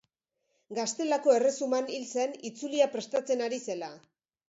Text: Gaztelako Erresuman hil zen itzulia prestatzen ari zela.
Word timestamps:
Gaztelako 0.77 1.35
Erresuman 1.35 1.91
hil 1.99 2.09
zen 2.17 2.35
itzulia 2.53 2.91
prestatzen 2.99 3.49
ari 3.51 3.65
zela. 3.73 3.97